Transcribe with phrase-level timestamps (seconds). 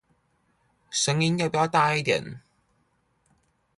[0.89, 2.41] 聲音要不要大一點